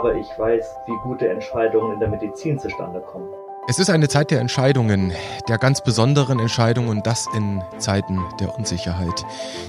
[0.00, 3.28] aber ich weiß, wie gute Entscheidungen in der Medizin zustande kommen.
[3.68, 5.12] Es ist eine Zeit der Entscheidungen,
[5.46, 9.26] der ganz besonderen Entscheidungen und das in Zeiten der Unsicherheit.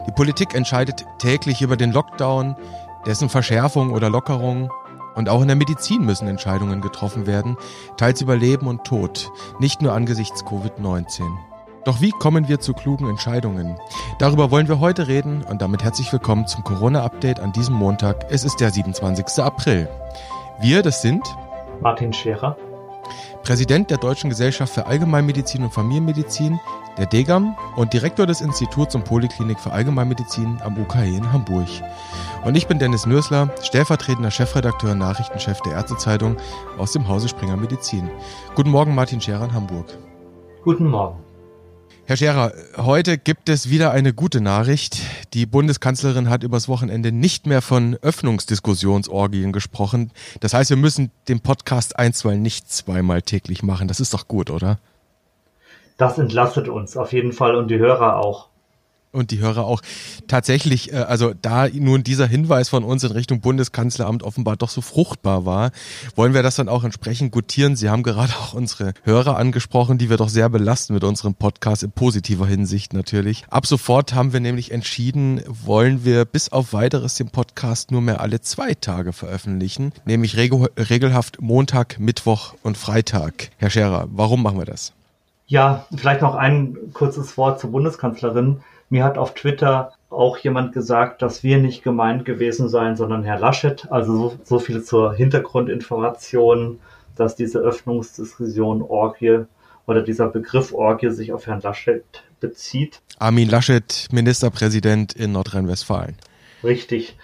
[0.07, 2.55] Die Politik entscheidet täglich über den Lockdown,
[3.05, 4.71] dessen Verschärfung oder Lockerung.
[5.15, 7.57] Und auch in der Medizin müssen Entscheidungen getroffen werden,
[7.97, 11.23] teils über Leben und Tod, nicht nur angesichts Covid-19.
[11.83, 13.75] Doch wie kommen wir zu klugen Entscheidungen?
[14.19, 18.27] Darüber wollen wir heute reden und damit herzlich willkommen zum Corona-Update an diesem Montag.
[18.29, 19.43] Es ist der 27.
[19.43, 19.89] April.
[20.59, 21.23] Wir, das sind
[21.81, 22.55] Martin Scherer
[23.41, 26.59] Präsident der Deutschen Gesellschaft für Allgemeinmedizin und Familienmedizin,
[26.99, 31.67] der DEGAM und Direktor des Instituts und Poliklinik für Allgemeinmedizin am UKE in Hamburg.
[32.45, 36.37] Und ich bin Dennis Nürsler, stellvertretender Chefredakteur und Nachrichtenchef der Ärztezeitung
[36.77, 38.11] aus dem Hause Springer Medizin.
[38.53, 39.87] Guten Morgen, Martin Scherer in Hamburg.
[40.63, 41.30] Guten Morgen.
[42.05, 44.97] Herr Scherer, heute gibt es wieder eine gute Nachricht.
[45.33, 50.11] Die Bundeskanzlerin hat übers Wochenende nicht mehr von Öffnungsdiskussionsorgien gesprochen.
[50.39, 53.87] Das heißt, wir müssen den Podcast einstweilen nicht zweimal täglich machen.
[53.87, 54.79] Das ist doch gut, oder?
[55.97, 58.50] Das entlastet uns auf jeden Fall und die Hörer auch
[59.11, 59.81] und die Hörer auch
[60.27, 64.81] tatsächlich, äh, also da nun dieser Hinweis von uns in Richtung Bundeskanzleramt offenbar doch so
[64.81, 65.71] fruchtbar war,
[66.15, 67.75] wollen wir das dann auch entsprechend gutieren.
[67.75, 71.83] Sie haben gerade auch unsere Hörer angesprochen, die wir doch sehr belasten mit unserem Podcast
[71.83, 73.43] in positiver Hinsicht natürlich.
[73.49, 78.21] Ab sofort haben wir nämlich entschieden, wollen wir bis auf weiteres den Podcast nur mehr
[78.21, 83.49] alle zwei Tage veröffentlichen, nämlich regel regelhaft Montag, Mittwoch und Freitag.
[83.57, 84.93] Herr Scherer, warum machen wir das?
[85.47, 88.61] Ja, vielleicht noch ein kurzes Wort zur Bundeskanzlerin.
[88.91, 93.39] Mir hat auf Twitter auch jemand gesagt, dass wir nicht gemeint gewesen seien, sondern Herr
[93.39, 93.89] Laschet.
[93.89, 96.81] Also so, so viel zur Hintergrundinformation,
[97.15, 99.45] dass diese Öffnungsdiskussion Orgie
[99.87, 102.03] oder dieser Begriff Orgie sich auf Herrn Laschet
[102.41, 103.01] bezieht.
[103.17, 106.17] Armin Laschet, Ministerpräsident in Nordrhein-Westfalen.
[106.63, 107.17] Richtig.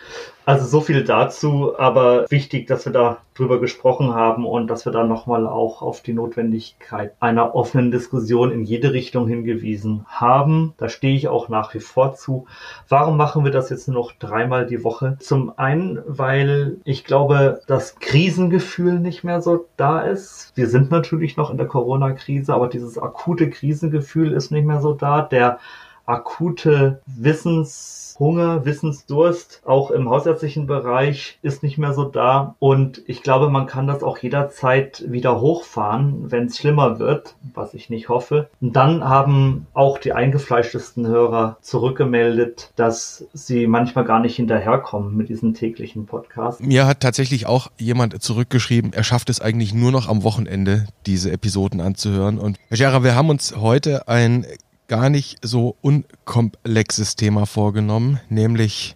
[0.45, 4.93] Also so viel dazu, aber wichtig, dass wir da drüber gesprochen haben und dass wir
[4.93, 10.73] da nochmal auch auf die Notwendigkeit einer offenen Diskussion in jede Richtung hingewiesen haben.
[10.77, 12.47] Da stehe ich auch nach wie vor zu.
[12.87, 15.17] Warum machen wir das jetzt nur noch dreimal die Woche?
[15.19, 20.53] Zum einen, weil ich glaube, das Krisengefühl nicht mehr so da ist.
[20.55, 24.93] Wir sind natürlich noch in der Corona-Krise, aber dieses akute Krisengefühl ist nicht mehr so
[24.93, 25.23] da.
[25.23, 25.59] Der
[26.07, 32.55] akute Wissenshunger, Wissensdurst, auch im hausärztlichen Bereich ist nicht mehr so da.
[32.59, 37.73] Und ich glaube, man kann das auch jederzeit wieder hochfahren, wenn es schlimmer wird, was
[37.73, 38.49] ich nicht hoffe.
[38.61, 45.27] Und dann haben auch die eingefleischtesten Hörer zurückgemeldet, dass sie manchmal gar nicht hinterherkommen mit
[45.27, 46.61] diesen täglichen Podcasts.
[46.61, 51.31] Mir hat tatsächlich auch jemand zurückgeschrieben, er schafft es eigentlich nur noch am Wochenende, diese
[51.31, 52.39] Episoden anzuhören.
[52.39, 54.45] Und Herr Scherer, wir haben uns heute ein
[54.87, 58.95] gar nicht so unkomplexes Thema vorgenommen, nämlich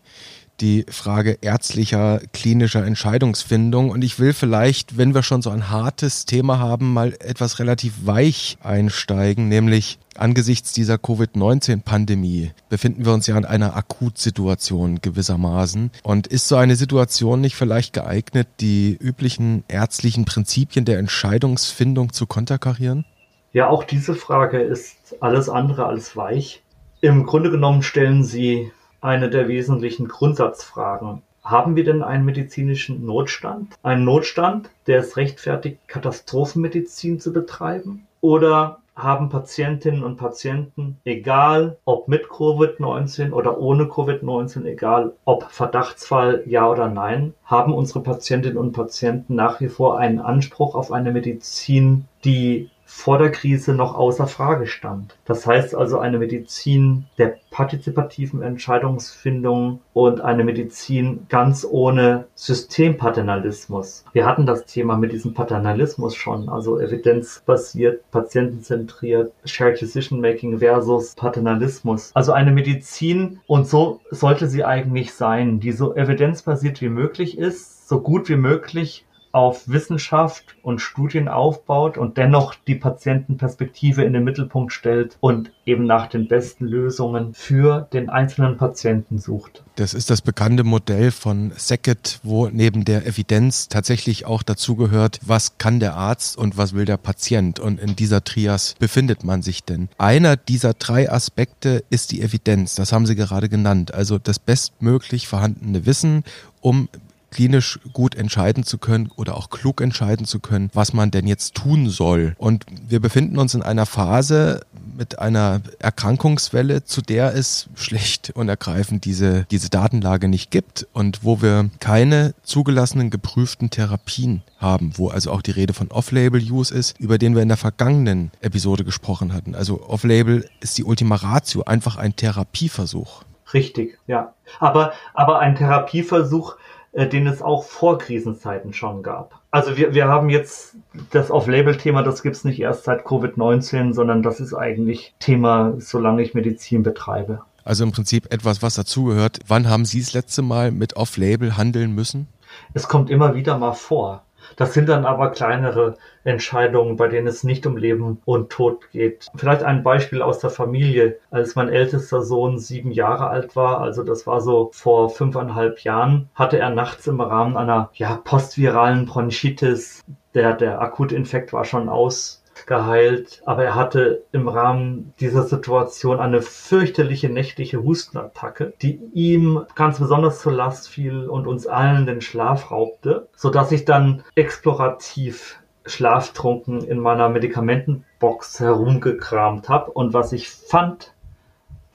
[0.61, 3.89] die Frage ärztlicher klinischer Entscheidungsfindung.
[3.89, 8.05] Und ich will vielleicht, wenn wir schon so ein hartes Thema haben, mal etwas relativ
[8.05, 15.91] weich einsteigen, nämlich angesichts dieser Covid-19-Pandemie befinden wir uns ja in einer Akutsituation gewissermaßen.
[16.03, 22.27] Und ist so eine Situation nicht vielleicht geeignet, die üblichen ärztlichen Prinzipien der Entscheidungsfindung zu
[22.27, 23.05] konterkarieren?
[23.53, 26.63] Ja, auch diese Frage ist alles andere als weich.
[27.01, 31.21] Im Grunde genommen stellen sie eine der wesentlichen Grundsatzfragen.
[31.43, 33.75] Haben wir denn einen medizinischen Notstand?
[33.81, 38.07] Einen Notstand, der es rechtfertigt, Katastrophenmedizin zu betreiben?
[38.21, 46.43] Oder haben Patientinnen und Patienten, egal ob mit Covid-19 oder ohne Covid-19, egal ob Verdachtsfall
[46.45, 51.11] ja oder nein, haben unsere Patientinnen und Patienten nach wie vor einen Anspruch auf eine
[51.11, 55.15] Medizin, die vor der Krise noch außer Frage stand.
[55.25, 64.05] Das heißt also eine Medizin der partizipativen Entscheidungsfindung und eine Medizin ganz ohne Systempaternalismus.
[64.11, 71.15] Wir hatten das Thema mit diesem Paternalismus schon, also evidenzbasiert, patientenzentriert, Shared Decision Making versus
[71.15, 72.11] Paternalismus.
[72.13, 77.87] Also eine Medizin und so sollte sie eigentlich sein, die so evidenzbasiert wie möglich ist,
[77.87, 84.23] so gut wie möglich auf Wissenschaft und Studien aufbaut und dennoch die Patientenperspektive in den
[84.23, 89.63] Mittelpunkt stellt und eben nach den besten Lösungen für den einzelnen Patienten sucht.
[89.75, 95.57] Das ist das bekannte Modell von Sackett, wo neben der Evidenz tatsächlich auch dazugehört, was
[95.57, 97.59] kann der Arzt und was will der Patient.
[97.59, 99.89] Und in dieser Trias befindet man sich denn.
[99.97, 102.75] Einer dieser drei Aspekte ist die Evidenz.
[102.75, 103.93] Das haben Sie gerade genannt.
[103.93, 106.23] Also das bestmöglich vorhandene Wissen
[106.59, 106.89] um
[107.31, 111.55] klinisch gut entscheiden zu können oder auch klug entscheiden zu können, was man denn jetzt
[111.55, 112.35] tun soll.
[112.37, 114.61] Und wir befinden uns in einer Phase,
[114.95, 121.23] mit einer Erkrankungswelle, zu der es schlicht und ergreifend diese, diese Datenlage nicht gibt und
[121.23, 126.99] wo wir keine zugelassenen, geprüften Therapien haben, wo also auch die Rede von Off-Label-Use ist,
[126.99, 129.55] über den wir in der vergangenen Episode gesprochen hatten.
[129.55, 133.23] Also Off-Label ist die Ultima Ratio, einfach ein Therapieversuch.
[133.53, 134.33] Richtig, ja.
[134.59, 136.57] Aber, aber ein Therapieversuch,
[136.93, 139.39] den es auch vor Krisenzeiten schon gab.
[139.49, 140.75] Also wir, wir haben jetzt
[141.11, 146.33] das Off-Label-Thema, das gibt's nicht erst seit Covid-19, sondern das ist eigentlich Thema, solange ich
[146.33, 147.41] Medizin betreibe.
[147.63, 149.39] Also im Prinzip etwas, was dazugehört.
[149.47, 152.27] Wann haben Sie das letzte Mal mit Off-Label handeln müssen?
[152.73, 154.23] Es kommt immer wieder mal vor.
[154.55, 159.27] Das sind dann aber kleinere Entscheidungen, bei denen es nicht um Leben und Tod geht.
[159.35, 161.17] Vielleicht ein Beispiel aus der Familie.
[161.29, 166.29] Als mein ältester Sohn sieben Jahre alt war, also das war so vor fünfeinhalb Jahren,
[166.35, 170.01] hatte er nachts im Rahmen einer ja, postviralen Bronchitis,
[170.33, 176.19] der, der akute Infekt war schon aus, geheilt, aber er hatte im Rahmen dieser Situation
[176.19, 182.21] eine fürchterliche nächtliche Hustenattacke, die ihm ganz besonders zur Last fiel und uns allen den
[182.21, 190.31] Schlaf raubte, so dass ich dann explorativ schlaftrunken in meiner Medikamentenbox herumgekramt habe und was
[190.31, 191.13] ich fand,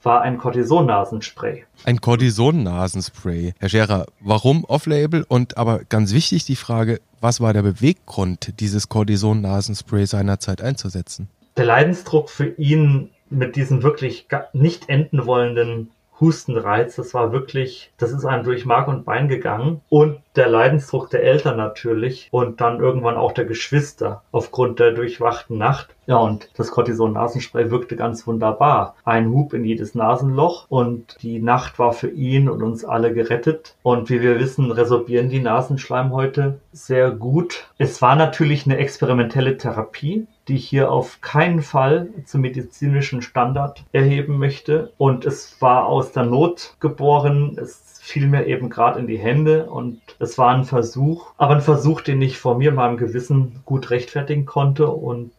[0.03, 1.65] war ein Cortison-Nasenspray.
[1.83, 3.53] Ein Cortison-Nasenspray.
[3.59, 5.25] Herr Scherer, warum Off-Label?
[5.27, 11.29] Und aber ganz wichtig die Frage, was war der Beweggrund, dieses Cortison-Nasenspray seinerzeit einzusetzen?
[11.57, 18.11] Der Leidensdruck für ihn mit diesem wirklich nicht enden wollenden Hustenreiz, das war wirklich, das
[18.11, 19.81] ist einem durch Mark und Bein gegangen.
[19.89, 25.57] Und der Leidensdruck der Eltern natürlich und dann irgendwann auch der Geschwister aufgrund der durchwachten
[25.57, 25.89] Nacht.
[26.05, 28.95] Ja, und das Cortison-Nasenspray wirkte ganz wunderbar.
[29.03, 33.75] Ein Hub in jedes Nasenloch und die Nacht war für ihn und uns alle gerettet.
[33.83, 37.67] Und wie wir wissen, resorbieren die Nasenschleimhäute sehr gut.
[37.77, 43.83] Es war natürlich eine experimentelle Therapie die ich hier auf keinen Fall zum medizinischen Standard
[43.91, 44.93] erheben möchte.
[44.97, 47.57] Und es war aus der Not geboren.
[47.61, 51.61] Es fiel mir eben gerade in die Hände und es war ein Versuch, aber ein
[51.61, 55.31] Versuch, den ich vor mir meinem Gewissen gut rechtfertigen konnte und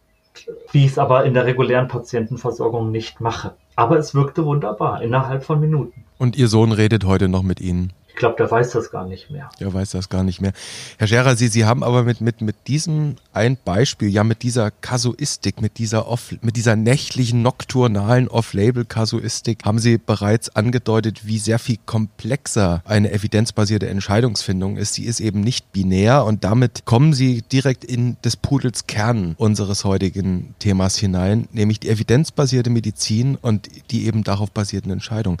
[0.71, 3.55] wie ich es aber in der regulären Patientenversorgung nicht mache.
[3.75, 6.05] Aber es wirkte wunderbar innerhalb von Minuten.
[6.19, 7.91] Und Ihr Sohn redet heute noch mit Ihnen?
[8.19, 9.49] Ich glaube, der weiß das gar nicht mehr.
[9.61, 10.51] Der weiß das gar nicht mehr.
[10.97, 14.71] Herr Scherer, Sie, Sie haben aber mit, mit, mit diesem ein Beispiel, ja mit dieser
[14.71, 21.59] Kasuistik, mit dieser off, mit dieser nächtlichen, nokturnalen Off-Label-Kasuistik, haben Sie bereits angedeutet, wie sehr
[21.59, 24.95] viel komplexer eine evidenzbasierte Entscheidungsfindung ist.
[24.95, 29.85] Sie ist eben nicht binär und damit kommen Sie direkt in des Pudels Kern unseres
[29.85, 35.37] heutigen Themas hinein, nämlich die evidenzbasierte Medizin und die eben darauf basierten Entscheidungen.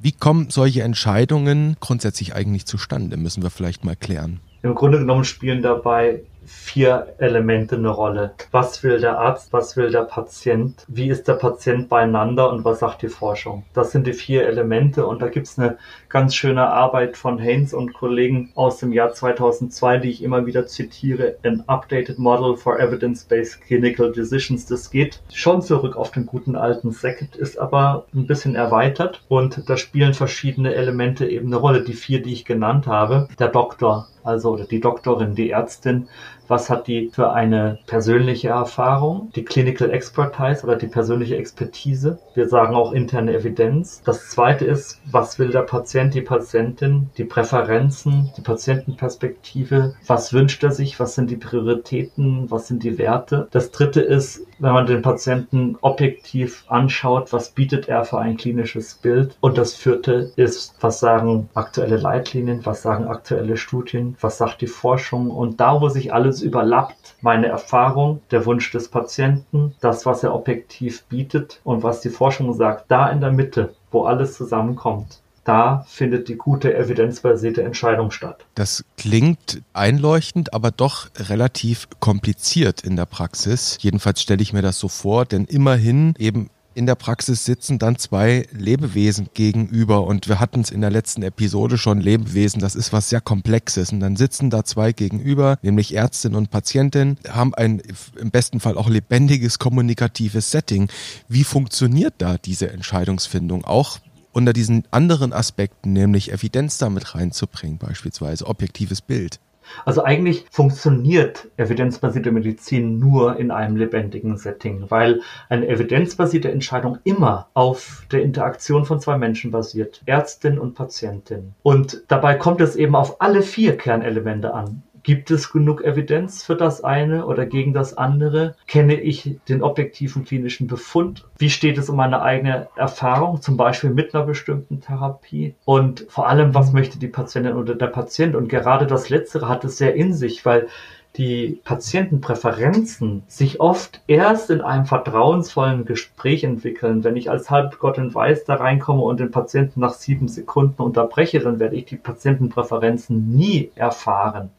[0.00, 4.40] Wie kommen solche Entscheidungen grundsätzlich eigentlich zustande, müssen wir vielleicht mal klären.
[4.62, 8.32] Im Grunde genommen spielen dabei vier Elemente eine Rolle.
[8.50, 9.52] Was will der Arzt?
[9.52, 10.84] Was will der Patient?
[10.88, 13.64] Wie ist der Patient beieinander und was sagt die Forschung?
[13.74, 15.78] Das sind die vier Elemente und da gibt's eine
[16.08, 20.66] ganz schöne Arbeit von Haynes und Kollegen aus dem Jahr 2002, die ich immer wieder
[20.66, 21.36] zitiere.
[21.44, 24.66] An Updated Model for Evidence-Based Clinical Decisions.
[24.66, 29.68] Das geht schon zurück auf den guten alten Sackett, ist aber ein bisschen erweitert und
[29.68, 31.82] da spielen verschiedene Elemente eben eine Rolle.
[31.82, 33.28] Die vier, die ich genannt habe.
[33.38, 36.08] Der Doktor, also oder die Doktorin, die Ärztin,
[36.48, 42.18] was hat die für eine persönliche Erfahrung, die Clinical Expertise oder die persönliche Expertise.
[42.34, 44.02] Wir sagen auch interne Evidenz.
[44.04, 50.64] Das zweite ist, was will der Patient, die Patientin, die Präferenzen, die Patientenperspektive, was wünscht
[50.64, 53.48] er sich, was sind die Prioritäten, was sind die Werte.
[53.50, 58.94] Das dritte ist, wenn man den Patienten objektiv anschaut, was bietet er für ein klinisches
[58.94, 59.36] Bild.
[59.40, 64.66] Und das vierte ist, was sagen aktuelle Leitlinien, was sagen aktuelle Studien, was sagt die
[64.66, 65.30] Forschung.
[65.30, 70.34] Und da, wo sich alles überlappt, meine Erfahrung, der Wunsch des Patienten, das, was er
[70.34, 75.84] objektiv bietet und was die Forschung sagt, da in der Mitte, wo alles zusammenkommt da
[75.88, 78.44] findet die gute evidenzbasierte Entscheidung statt.
[78.54, 83.78] Das klingt einleuchtend, aber doch relativ kompliziert in der Praxis.
[83.80, 87.96] Jedenfalls stelle ich mir das so vor, denn immerhin eben in der Praxis sitzen dann
[87.96, 92.92] zwei Lebewesen gegenüber und wir hatten es in der letzten Episode schon, Lebewesen, das ist
[92.92, 97.82] was sehr Komplexes und dann sitzen da zwei gegenüber, nämlich Ärztin und Patientin, haben ein
[98.20, 100.88] im besten Fall auch lebendiges kommunikatives Setting.
[101.26, 103.64] Wie funktioniert da diese Entscheidungsfindung?
[103.64, 103.98] Auch
[104.38, 109.40] unter diesen anderen Aspekten, nämlich Evidenz damit reinzubringen, beispielsweise objektives Bild.
[109.84, 117.48] Also eigentlich funktioniert evidenzbasierte Medizin nur in einem lebendigen Setting, weil eine evidenzbasierte Entscheidung immer
[117.52, 121.54] auf der Interaktion von zwei Menschen basiert, Ärztin und Patientin.
[121.62, 124.82] Und dabei kommt es eben auf alle vier Kernelemente an.
[125.08, 128.54] Gibt es genug Evidenz für das eine oder gegen das andere?
[128.66, 131.24] Kenne ich den objektiven klinischen Befund?
[131.38, 135.54] Wie steht es um meine eigene Erfahrung, zum Beispiel mit einer bestimmten Therapie?
[135.64, 138.36] Und vor allem, was möchte die Patientin oder der Patient?
[138.36, 140.68] Und gerade das Letztere hat es sehr in sich, weil
[141.16, 147.02] die Patientenpräferenzen sich oft erst in einem vertrauensvollen Gespräch entwickeln.
[147.02, 151.58] Wenn ich als Halbgottin weiß da reinkomme und den Patienten nach sieben Sekunden unterbreche, dann
[151.60, 154.50] werde ich die Patientenpräferenzen nie erfahren.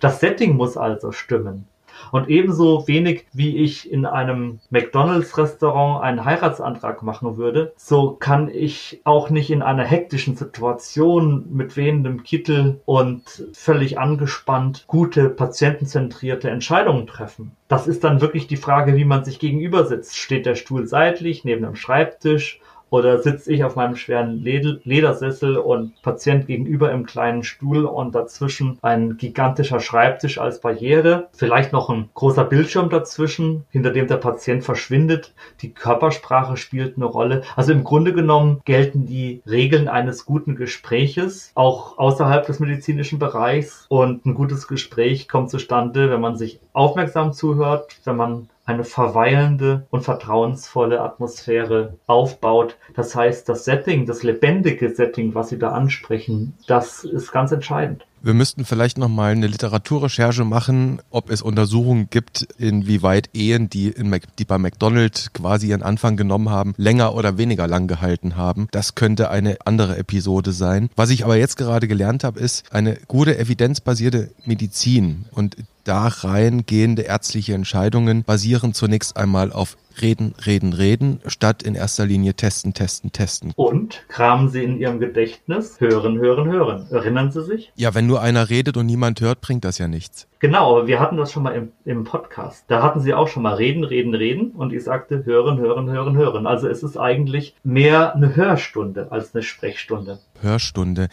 [0.00, 1.66] Das Setting muss also stimmen.
[2.12, 9.00] Und ebenso wenig wie ich in einem McDonalds-Restaurant einen Heiratsantrag machen würde, so kann ich
[9.04, 17.06] auch nicht in einer hektischen Situation mit wehendem Kittel und völlig angespannt gute patientenzentrierte Entscheidungen
[17.06, 17.52] treffen.
[17.68, 20.16] Das ist dann wirklich die Frage, wie man sich gegenüber sitzt.
[20.16, 22.60] Steht der Stuhl seitlich neben dem Schreibtisch
[22.90, 28.78] oder sitze ich auf meinem schweren Ledersessel und Patient gegenüber im kleinen Stuhl und dazwischen
[28.82, 34.64] ein gigantischer Schreibtisch als Barriere, vielleicht noch ein großer Bildschirm dazwischen, hinter dem der Patient
[34.64, 35.32] verschwindet.
[35.62, 37.42] Die Körpersprache spielt eine Rolle.
[37.56, 43.86] Also im Grunde genommen gelten die Regeln eines guten Gespräches auch außerhalb des medizinischen Bereichs
[43.88, 49.86] und ein gutes Gespräch kommt zustande, wenn man sich aufmerksam zuhört, wenn man eine verweilende
[49.90, 52.76] und vertrauensvolle Atmosphäre aufbaut.
[52.94, 58.06] Das heißt, das Setting, das lebendige Setting, was Sie da ansprechen, das ist ganz entscheidend.
[58.22, 63.88] Wir müssten vielleicht noch mal eine Literaturrecherche machen, ob es Untersuchungen gibt, inwieweit Ehen, die,
[63.88, 68.36] in Mac, die bei McDonald's quasi ihren Anfang genommen haben, länger oder weniger lang gehalten
[68.36, 68.68] haben.
[68.72, 70.90] Das könnte eine andere Episode sein.
[70.96, 77.02] Was ich aber jetzt gerade gelernt habe, ist eine gute evidenzbasierte Medizin und da reingehende
[77.02, 83.12] ärztliche Entscheidungen basieren zunächst einmal auf reden, reden, reden, statt in erster Linie testen, testen,
[83.12, 83.52] testen.
[83.56, 86.86] Und kramen Sie in Ihrem Gedächtnis, hören, hören, hören.
[86.90, 87.72] Erinnern Sie sich?
[87.76, 90.26] Ja, wenn nur einer redet und niemand hört, bringt das ja nichts.
[90.40, 92.64] Genau, aber wir hatten das schon mal im, im Podcast.
[92.68, 96.16] Da hatten Sie auch schon mal reden, reden, reden und ich sagte hören, hören, hören,
[96.16, 96.46] hören.
[96.46, 100.18] Also es ist eigentlich mehr eine Hörstunde als eine Sprechstunde.
[100.40, 101.08] Hörstunde.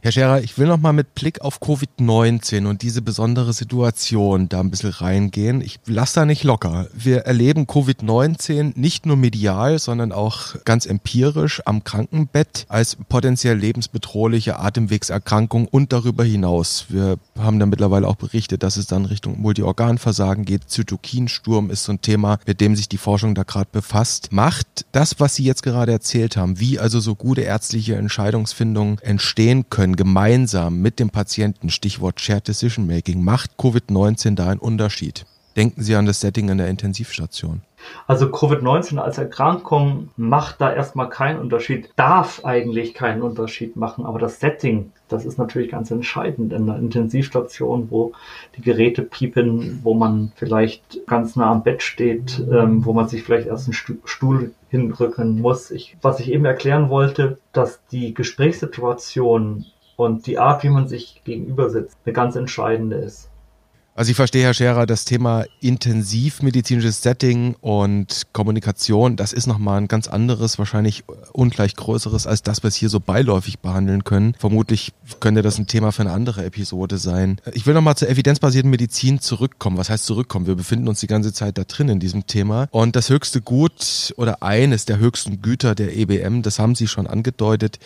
[0.00, 4.60] Herr Scherer, ich will noch mal mit Blick auf Covid-19 und diese besondere Situation da
[4.60, 5.60] ein bisschen reingehen.
[5.60, 6.86] Ich lasse da nicht locker.
[6.94, 14.58] Wir erleben Covid-19 nicht nur medial, sondern auch ganz empirisch am Krankenbett als potenziell lebensbedrohliche
[14.58, 16.86] Atemwegserkrankung und darüber hinaus.
[16.88, 20.68] Wir haben da mittlerweile auch berichtet, dass es dann Richtung Multiorganversagen geht.
[20.68, 24.32] Zytokinsturm ist so ein Thema, mit dem sich die Forschung da gerade befasst.
[24.32, 28.98] Macht das, was Sie jetzt gerade erzählt haben, wie also so gute ärztliche Entscheidungsfindung Anwendungen
[29.02, 35.26] entstehen können, gemeinsam mit dem Patienten, Stichwort Shared Decision Making, macht Covid-19 da einen Unterschied?
[35.56, 37.62] Denken Sie an das Setting in der Intensivstation.
[38.06, 44.18] Also Covid-19 als Erkrankung macht da erstmal keinen Unterschied, darf eigentlich keinen Unterschied machen, aber
[44.18, 48.12] das Setting, das ist natürlich ganz entscheidend in einer Intensivstation, wo
[48.56, 53.22] die Geräte piepen, wo man vielleicht ganz nah am Bett steht, ähm, wo man sich
[53.22, 55.70] vielleicht erst einen Stuhl hinrücken muss.
[55.70, 61.22] Ich, was ich eben erklären wollte, dass die Gesprächssituation und die Art, wie man sich
[61.24, 63.29] gegenüber sitzt, eine ganz entscheidende ist.
[63.96, 69.88] Also ich verstehe, Herr Scherer, das Thema intensivmedizinisches Setting und Kommunikation, das ist nochmal ein
[69.88, 74.34] ganz anderes, wahrscheinlich ungleich größeres als das, was wir hier so beiläufig behandeln können.
[74.38, 77.40] Vermutlich könnte das ein Thema für eine andere Episode sein.
[77.52, 79.76] Ich will nochmal zur evidenzbasierten Medizin zurückkommen.
[79.76, 80.46] Was heißt zurückkommen?
[80.46, 82.68] Wir befinden uns die ganze Zeit da drin in diesem Thema.
[82.70, 87.08] Und das höchste Gut oder eines der höchsten Güter der EBM, das haben Sie schon
[87.08, 87.78] angedeutet,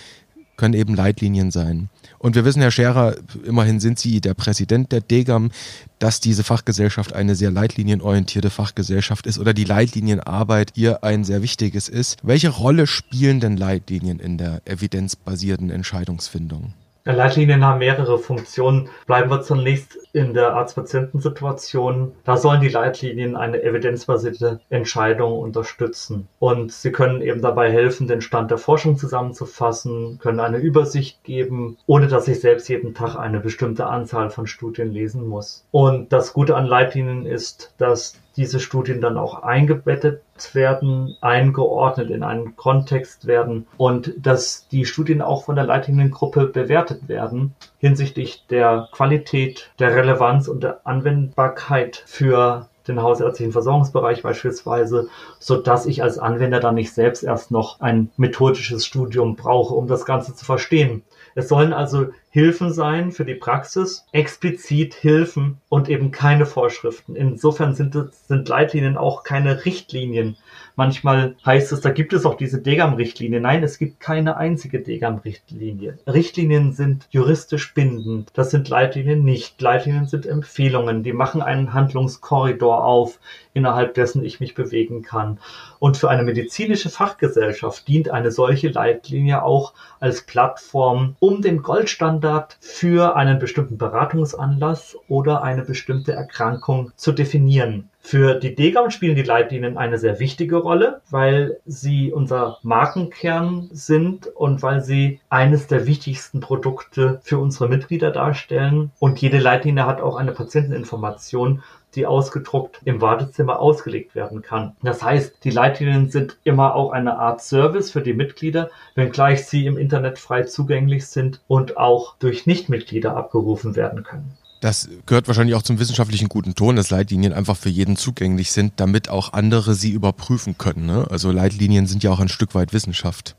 [0.56, 1.88] können eben Leitlinien sein.
[2.24, 5.50] Und wir wissen, Herr Scherer, immerhin sind Sie der Präsident der DEGAM,
[5.98, 11.90] dass diese Fachgesellschaft eine sehr leitlinienorientierte Fachgesellschaft ist oder die Leitlinienarbeit ihr ein sehr wichtiges
[11.90, 12.16] ist.
[12.22, 16.72] Welche Rolle spielen denn Leitlinien in der evidenzbasierten Entscheidungsfindung?
[17.12, 18.88] Leitlinien haben mehrere Funktionen.
[19.06, 22.12] Bleiben wir zunächst in der Arzt-Patienten-Situation.
[22.24, 26.28] Da sollen die Leitlinien eine evidenzbasierte Entscheidung unterstützen.
[26.38, 31.76] Und sie können eben dabei helfen, den Stand der Forschung zusammenzufassen, können eine Übersicht geben,
[31.86, 35.66] ohne dass ich selbst jeden Tag eine bestimmte Anzahl von Studien lesen muss.
[35.72, 40.22] Und das Gute an Leitlinien ist, dass diese Studien dann auch eingebettet
[40.52, 47.08] werden, eingeordnet in einen Kontext werden und dass die Studien auch von der Leitliniengruppe bewertet
[47.08, 55.56] werden hinsichtlich der Qualität, der Relevanz und der Anwendbarkeit für den hausärztlichen Versorgungsbereich beispielsweise, so
[55.56, 60.04] dass ich als Anwender dann nicht selbst erst noch ein methodisches Studium brauche, um das
[60.04, 61.02] Ganze zu verstehen.
[61.34, 67.16] Es sollen also Hilfen sein für die Praxis, explizit Hilfen und eben keine Vorschriften.
[67.16, 70.36] Insofern sind, sind Leitlinien auch keine Richtlinien,
[70.76, 73.40] Manchmal heißt es, da gibt es auch diese Degam-Richtlinie.
[73.40, 75.98] Nein, es gibt keine einzige Degam-Richtlinie.
[76.06, 78.30] Richtlinien sind juristisch bindend.
[78.34, 79.60] Das sind Leitlinien nicht.
[79.62, 81.04] Leitlinien sind Empfehlungen.
[81.04, 83.20] Die machen einen Handlungskorridor auf,
[83.52, 85.38] innerhalb dessen ich mich bewegen kann.
[85.78, 92.56] Und für eine medizinische Fachgesellschaft dient eine solche Leitlinie auch als Plattform, um den Goldstandard
[92.60, 97.90] für einen bestimmten Beratungsanlass oder eine bestimmte Erkrankung zu definieren.
[98.06, 104.26] Für die Degam spielen die Leitlinien eine sehr wichtige Rolle, weil sie unser Markenkern sind
[104.26, 108.92] und weil sie eines der wichtigsten Produkte für unsere Mitglieder darstellen.
[108.98, 111.62] Und jede Leitlinie hat auch eine Patienteninformation,
[111.94, 114.76] die ausgedruckt im Wartezimmer ausgelegt werden kann.
[114.82, 119.64] Das heißt, die Leitlinien sind immer auch eine Art Service für die Mitglieder, wenngleich sie
[119.64, 124.36] im Internet frei zugänglich sind und auch durch Nichtmitglieder abgerufen werden können.
[124.64, 128.72] Das gehört wahrscheinlich auch zum wissenschaftlichen guten Ton, dass Leitlinien einfach für jeden zugänglich sind,
[128.80, 130.86] damit auch andere sie überprüfen können.
[130.86, 131.06] Ne?
[131.10, 133.36] Also Leitlinien sind ja auch ein Stück weit Wissenschaft.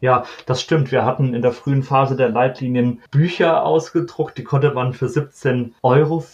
[0.00, 0.90] Ja, das stimmt.
[0.90, 4.36] Wir hatten in der frühen Phase der Leitlinien Bücher ausgedruckt.
[4.36, 6.24] Die konnte man für 17,50 Euro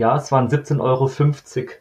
[0.00, 1.10] ja, es waren 17,50 Euro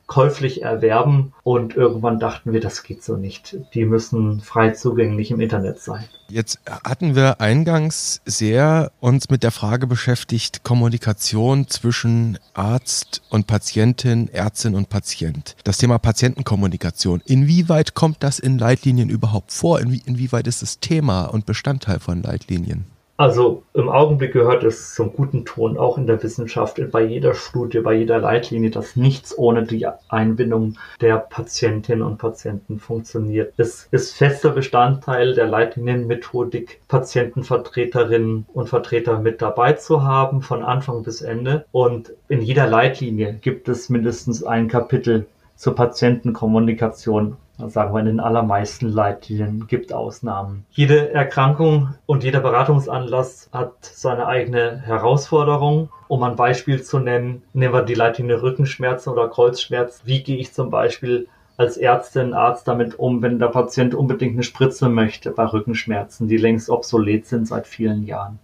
[0.05, 3.55] käuflich erwerben und irgendwann dachten wir, das geht so nicht.
[3.73, 6.03] Die müssen frei zugänglich im Internet sein.
[6.27, 14.27] Jetzt hatten wir eingangs sehr uns mit der Frage beschäftigt, Kommunikation zwischen Arzt und Patientin,
[14.27, 15.55] Ärztin und Patient.
[15.63, 17.21] Das Thema Patientenkommunikation.
[17.25, 19.79] Inwieweit kommt das in Leitlinien überhaupt vor?
[19.79, 22.85] inwieweit ist es Thema und Bestandteil von Leitlinien?
[23.19, 27.81] Also im Augenblick gehört es zum guten Ton, auch in der Wissenschaft, bei jeder Studie,
[27.81, 33.53] bei jeder Leitlinie, dass nichts ohne die Einbindung der Patientinnen und Patienten funktioniert.
[33.57, 41.03] Es ist fester Bestandteil der Leitlinienmethodik, Patientenvertreterinnen und Vertreter mit dabei zu haben, von Anfang
[41.03, 41.65] bis Ende.
[41.73, 45.25] Und in jeder Leitlinie gibt es mindestens ein Kapitel
[45.57, 47.35] zur Patientenkommunikation
[47.67, 50.65] sagen wir in den allermeisten Leitlinien gibt Ausnahmen.
[50.71, 55.89] Jede Erkrankung und jeder Beratungsanlass hat seine eigene Herausforderung.
[56.07, 60.01] Um ein Beispiel zu nennen, nehmen wir die Leitlinie Rückenschmerzen oder Kreuzschmerz.
[60.05, 64.43] Wie gehe ich zum Beispiel als Ärztin, Arzt damit um, wenn der Patient unbedingt eine
[64.43, 68.39] Spritze möchte bei Rückenschmerzen, die längst obsolet sind seit vielen Jahren?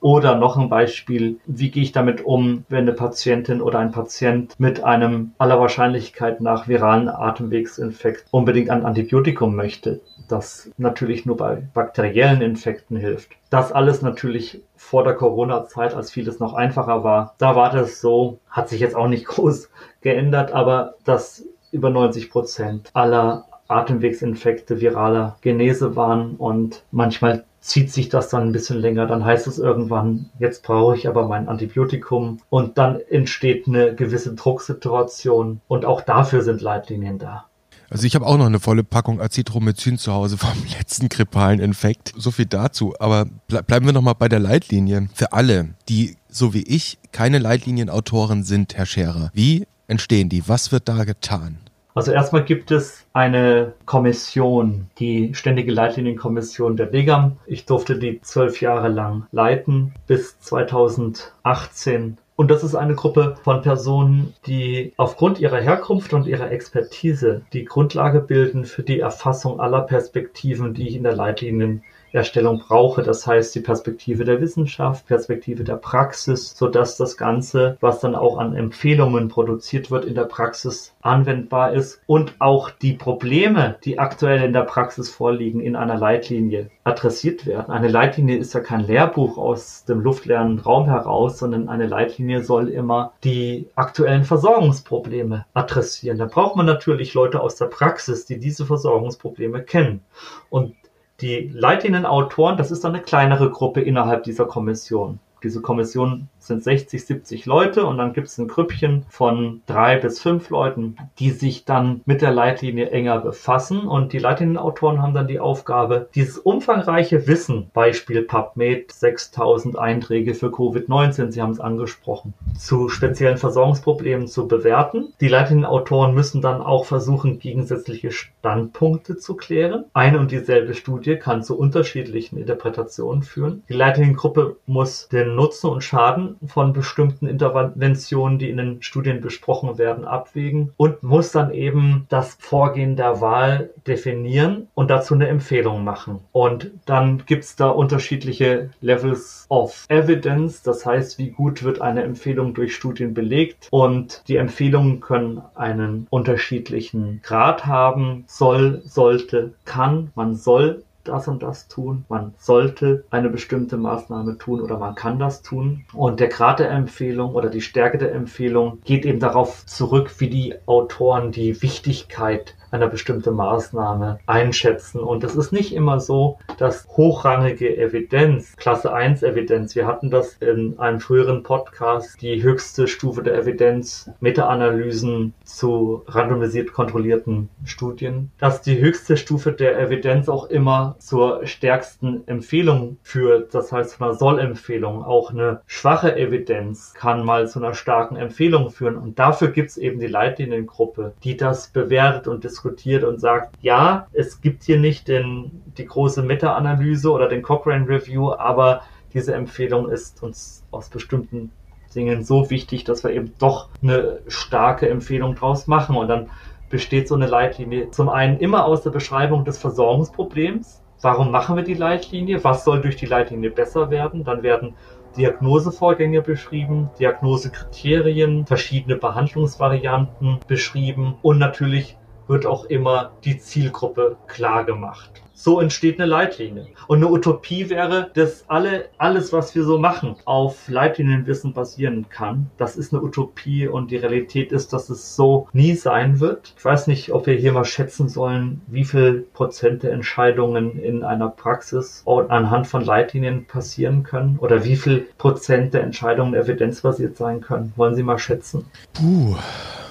[0.00, 4.54] Oder noch ein Beispiel, wie gehe ich damit um, wenn eine Patientin oder ein Patient
[4.58, 11.62] mit einem aller Wahrscheinlichkeit nach viralen Atemwegsinfekt unbedingt ein Antibiotikum möchte, das natürlich nur bei
[11.74, 13.30] bakteriellen Infekten hilft.
[13.50, 17.34] Das alles natürlich vor der Corona-Zeit, als vieles noch einfacher war.
[17.38, 22.30] Da war das so, hat sich jetzt auch nicht groß geändert, aber dass über 90
[22.30, 29.06] Prozent aller Atemwegsinfekte viraler Genese waren und manchmal zieht sich das dann ein bisschen länger.
[29.06, 34.34] Dann heißt es irgendwann, jetzt brauche ich aber mein Antibiotikum und dann entsteht eine gewisse
[34.34, 37.46] Drucksituation und auch dafür sind Leitlinien da.
[37.88, 42.12] Also ich habe auch noch eine volle Packung Azithromycin zu Hause vom letzten grippalen Infekt.
[42.16, 42.94] So viel dazu.
[42.98, 45.08] Aber ble bleiben wir nochmal bei der Leitlinie.
[45.14, 50.48] Für alle, die so wie ich keine Leitlinienautoren sind, Herr Scherer, wie entstehen die?
[50.48, 51.58] Was wird da getan?
[51.96, 57.38] Also erstmal gibt es eine Kommission, die Ständige Leitlinienkommission der BEGAM.
[57.46, 63.62] Ich durfte die zwölf Jahre lang leiten bis 2018 und das ist eine Gruppe von
[63.62, 69.80] Personen, die aufgrund ihrer Herkunft und ihrer Expertise die Grundlage bilden für die Erfassung aller
[69.80, 71.82] Perspektiven, die ich in der Leitlinien
[72.16, 73.02] Erstellung brauche.
[73.02, 78.38] Das heißt, die Perspektive der Wissenschaft, Perspektive der Praxis, sodass das Ganze, was dann auch
[78.38, 84.42] an Empfehlungen produziert wird, in der Praxis anwendbar ist und auch die Probleme, die aktuell
[84.42, 87.70] in der Praxis vorliegen, in einer Leitlinie adressiert werden.
[87.70, 92.68] Eine Leitlinie ist ja kein Lehrbuch aus dem luftleeren Raum heraus, sondern eine Leitlinie soll
[92.68, 96.18] immer die aktuellen Versorgungsprobleme adressieren.
[96.18, 100.00] Da braucht man natürlich Leute aus der Praxis, die diese Versorgungsprobleme kennen.
[100.48, 100.74] Und
[101.20, 105.18] die leitenden Autoren, das ist eine kleinere Gruppe innerhalb dieser Kommission.
[105.42, 110.20] Diese Kommission sind 60, 70 Leute und dann gibt es ein Grüppchen von drei bis
[110.20, 115.28] fünf Leuten, die sich dann mit der Leitlinie enger befassen und die Leitlinienautoren haben dann
[115.28, 122.34] die Aufgabe, dieses umfangreiche Wissen, Beispiel PubMed, 6000 Einträge für Covid-19, Sie haben es angesprochen,
[122.56, 125.12] zu speziellen Versorgungsproblemen zu bewerten.
[125.20, 129.84] Die Leitlinienautoren müssen dann auch versuchen, gegensätzliche Standpunkte zu klären.
[129.92, 133.62] Eine und dieselbe Studie kann zu unterschiedlichen Interpretationen führen.
[133.68, 139.78] Die Leitliniengruppe muss den Nutzen und Schaden von bestimmten Interventionen, die in den Studien besprochen
[139.78, 145.84] werden, abwägen und muss dann eben das Vorgehen der Wahl definieren und dazu eine Empfehlung
[145.84, 146.20] machen.
[146.32, 152.02] Und dann gibt es da unterschiedliche Levels of Evidence, das heißt, wie gut wird eine
[152.02, 153.68] Empfehlung durch Studien belegt?
[153.70, 161.42] Und die Empfehlungen können einen unterschiedlichen Grad haben, soll, sollte, kann, man soll das und
[161.42, 165.84] das tun, man sollte eine bestimmte Maßnahme tun oder man kann das tun.
[165.92, 170.28] Und der Grad der Empfehlung oder die Stärke der Empfehlung geht eben darauf zurück, wie
[170.28, 175.00] die Autoren die Wichtigkeit eine bestimmte Maßnahme einschätzen.
[175.00, 180.34] Und es ist nicht immer so, dass hochrangige Evidenz, Klasse 1 Evidenz, wir hatten das
[180.34, 188.62] in einem früheren Podcast, die höchste Stufe der Evidenz, Meta-Analysen zu randomisiert kontrollierten Studien, dass
[188.62, 193.54] die höchste Stufe der Evidenz auch immer zur stärksten Empfehlung führt.
[193.54, 195.04] Das heißt, von einer Soll-Empfehlung.
[195.04, 198.96] Auch eine schwache Evidenz kann mal zu einer starken Empfehlung führen.
[198.96, 203.54] Und dafür gibt es eben die Leitliniengruppe, die das bewertet und diskutiert diskutiert und sagt,
[203.60, 209.34] ja, es gibt hier nicht den, die große Meta-Analyse oder den Cochrane Review, aber diese
[209.34, 211.52] Empfehlung ist uns aus bestimmten
[211.94, 215.96] Dingen so wichtig, dass wir eben doch eine starke Empfehlung draus machen.
[215.96, 216.30] Und dann
[216.68, 220.82] besteht so eine Leitlinie zum einen immer aus der Beschreibung des Versorgungsproblems.
[221.00, 222.42] Warum machen wir die Leitlinie?
[222.42, 224.24] Was soll durch die Leitlinie besser werden?
[224.24, 224.74] Dann werden
[225.16, 231.96] Diagnosevorgänge beschrieben, Diagnosekriterien, verschiedene Behandlungsvarianten beschrieben und natürlich
[232.28, 235.22] wird auch immer die Zielgruppe klar gemacht.
[235.38, 236.66] So entsteht eine Leitlinie.
[236.88, 242.50] Und eine Utopie wäre, dass alle, alles, was wir so machen, auf Leitlinienwissen basieren kann.
[242.56, 246.54] Das ist eine Utopie und die Realität ist, dass es so nie sein wird.
[246.56, 251.04] Ich weiß nicht, ob wir hier mal schätzen sollen, wie viel Prozent der Entscheidungen in
[251.04, 257.42] einer Praxis anhand von Leitlinien passieren können oder wie viel Prozent der Entscheidungen evidenzbasiert sein
[257.42, 257.74] können.
[257.76, 258.64] Wollen Sie mal schätzen?
[258.94, 259.36] Puh,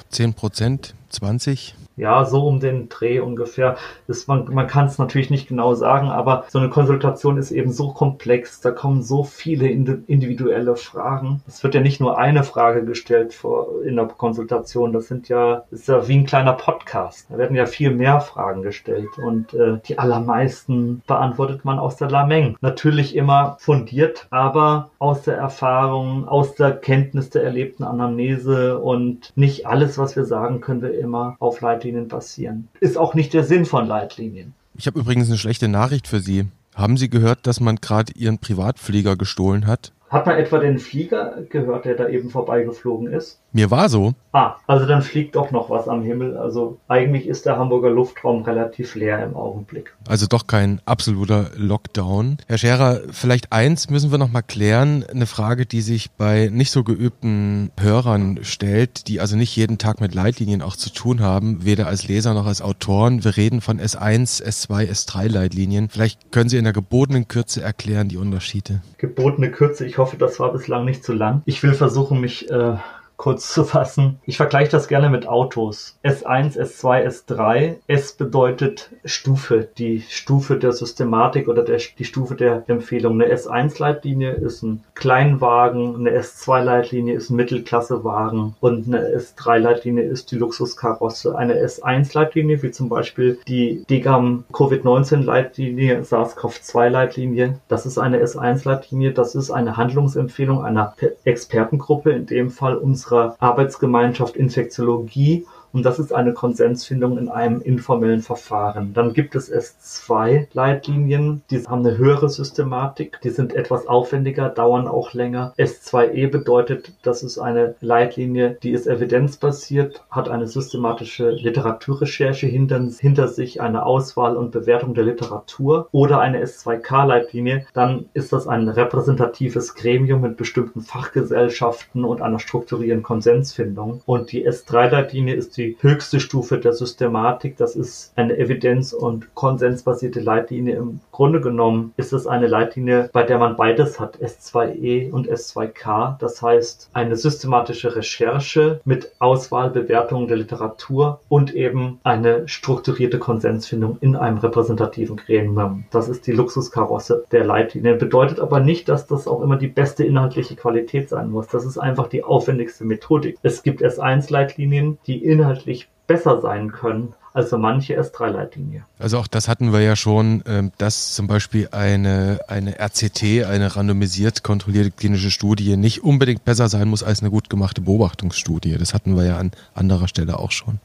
[0.10, 1.76] 10 Prozent, 20?
[1.98, 3.78] Ja, so um den Dreh ungefähr.
[4.08, 7.72] Das, man man kann es natürlich nicht genau sagen, aber so eine Konsultation ist eben
[7.72, 11.42] so komplex, da kommen so viele individuelle Fragen.
[11.48, 15.64] Es wird ja nicht nur eine Frage gestellt vor, in der Konsultation, das sind ja,
[15.72, 17.28] ist ja wie ein kleiner Podcast.
[17.30, 22.10] Da werden ja viel mehr Fragen gestellt und äh, die allermeisten beantwortet man aus der
[22.10, 22.58] Lameng.
[22.62, 29.66] Natürlich immer fundiert, aber aus der Erfahrung, aus der Kenntnis der erlebten Anamnese und nicht
[29.66, 32.68] alles, was wir sagen, können wir immer auf Leitlinien Leitlinien basieren.
[32.80, 34.54] Ist auch nicht der Sinn von Leitlinien.
[34.78, 36.46] Ich habe übrigens eine schlechte Nachricht für Sie.
[36.74, 39.94] Haben Sie gehört, dass man gerade Ihren Privatflieger gestohlen hat?
[40.10, 43.40] Hat man etwa den Flieger gehört, der da eben vorbeigeflogen ist?
[43.56, 44.14] Mir war so.
[44.34, 46.36] Ah, also dann fliegt doch noch was am Himmel.
[46.36, 49.96] Also eigentlich ist der Hamburger Luftraum relativ leer im Augenblick.
[50.10, 52.40] Also doch kein absoluter Lockdown.
[52.48, 55.06] Herr Scherer, vielleicht eins müssen wir noch mal klären.
[55.10, 60.02] Eine Frage, die sich bei nicht so geübten Hörern stellt, die also nicht jeden Tag
[60.02, 63.24] mit Leitlinien auch zu tun haben, weder als Leser noch als Autoren.
[63.24, 65.88] Wir reden von S1, S2, S3 Leitlinien.
[65.88, 68.82] Vielleicht können Sie in der gebotenen Kürze erklären die Unterschiede.
[68.98, 71.42] Gebotene Kürze, ich hoffe, das war bislang nicht zu lang.
[71.46, 72.76] Ich will versuchen, mich äh,
[73.18, 74.20] kurz zu fassen.
[74.26, 75.98] Ich vergleiche das gerne mit Autos.
[76.04, 77.76] S1, S2, S3.
[77.88, 83.22] S bedeutet Stufe, die Stufe der Systematik oder der, die Stufe der Empfehlung.
[83.22, 90.38] Eine S1-Leitlinie ist ein Kleinwagen, eine S2-Leitlinie ist ein Mittelklassewagen und eine S3-Leitlinie ist die
[90.38, 91.38] Luxuskarosse.
[91.38, 99.52] Eine S1-Leitlinie, wie zum Beispiel die DGAM Covid-19-Leitlinie, SARS-CoV-2-Leitlinie, das ist eine S1-Leitlinie, das ist
[99.52, 106.32] eine Handlungsempfehlung einer Expertengruppe, in dem Fall uns unserer Arbeitsgemeinschaft Infektiologie und das ist eine
[106.32, 108.94] Konsensfindung in einem informellen Verfahren.
[108.94, 115.14] Dann gibt es S2-Leitlinien, die haben eine höhere Systematik, die sind etwas aufwendiger, dauern auch
[115.14, 115.54] länger.
[115.58, 123.28] S2E bedeutet, das ist eine Leitlinie, die ist evidenzbasiert, hat eine systematische Literaturrecherche hinter, hinter
[123.28, 129.76] sich, eine Auswahl und Bewertung der Literatur oder eine S2K-Leitlinie, dann ist das ein repräsentatives
[129.76, 134.02] Gremium mit bestimmten Fachgesellschaften und einer strukturierten Konsensfindung.
[134.06, 137.58] Und die S3-Leitlinie ist die die höchste Stufe der Systematik.
[137.58, 140.76] Das ist eine evidenz- und konsensbasierte Leitlinie.
[140.76, 146.18] Im Grunde genommen ist es eine Leitlinie, bei der man beides hat, S2E und S2K.
[146.20, 153.98] Das heißt, eine systematische Recherche mit Auswahl, Bewertung der Literatur und eben eine strukturierte Konsensfindung
[154.02, 155.86] in einem repräsentativen Gremium.
[155.92, 157.98] Das ist die Luxuskarosse der Leitlinien.
[157.98, 161.48] Bedeutet aber nicht, dass das auch immer die beste inhaltliche Qualität sein muss.
[161.48, 163.38] Das ist einfach die aufwendigste Methodik.
[163.42, 168.86] Es gibt S1-Leitlinien, die inhaltlich inhaltlich besser sein können also manche S3-Leitlinie.
[168.98, 173.76] Also auch das hatten wir ja schon, ähm, dass zum Beispiel eine, eine RCT, eine
[173.76, 178.78] randomisiert kontrollierte klinische Studie, nicht unbedingt besser sein muss als eine gut gemachte Beobachtungsstudie.
[178.78, 180.80] Das hatten wir ja an anderer Stelle auch schon.